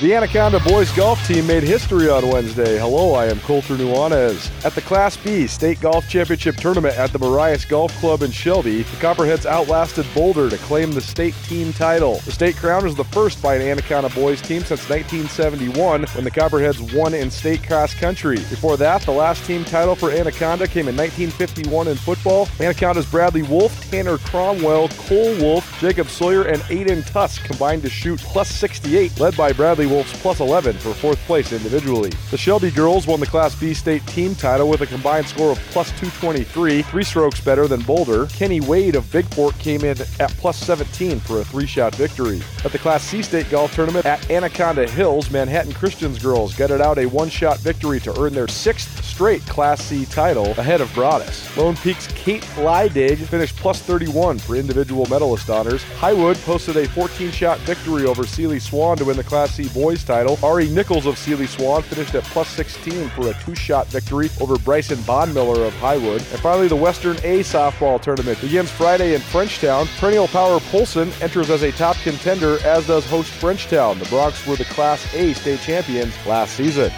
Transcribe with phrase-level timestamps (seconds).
[0.00, 2.78] The Anaconda boys golf team made history on Wednesday.
[2.78, 4.50] Hello, I am Colter Nuanez.
[4.64, 8.82] At the Class B State Golf Championship Tournament at the Marias Golf Club in Shelby,
[8.82, 12.18] the Copperheads outlasted Boulder to claim the state team title.
[12.24, 16.30] The state crown was the first by an Anaconda boys team since 1971 when the
[16.30, 18.38] Copperheads won in state cross country.
[18.50, 22.48] Before that, the last team title for Anaconda came in 1951 in football.
[22.58, 28.18] Anaconda's Bradley Wolf, Tanner Cromwell, Cole Wolf, Jacob Sawyer, and Aiden Tusk combined to shoot
[28.18, 32.10] plus 68, led by Bradley Wolf's plus 11 for fourth place individually.
[32.30, 35.58] The Shelby girls won the Class B state team title with a combined score of
[35.70, 38.26] plus 223, three strokes better than Boulder.
[38.26, 42.42] Kenny Wade of Bigfork came in at plus 17 for a three shot victory.
[42.64, 46.98] At the Class C state golf tournament at Anaconda Hills, Manhattan Christians girls gutted out
[46.98, 51.56] a one shot victory to earn their sixth straight Class C title ahead of Broadus.
[51.56, 55.84] Lone Peak's Kate Lydig finished plus 31 for individual medalist honors.
[55.98, 60.04] Highwood posted a 14 shot victory over Seeley Swan to win the Class C boys
[60.04, 60.38] title.
[60.42, 64.56] Ari Nichols of Seeley Swan finished at plus 16 for a two shot victory over
[64.56, 66.20] Bryson Bondmiller of Highwood.
[66.30, 69.86] And finally, the Western A softball tournament begins Friday in Frenchtown.
[69.98, 73.98] Perennial Power Polson enters as a top contender, as does host Frenchtown.
[73.98, 76.92] The Broncs were the Class A state champions last season.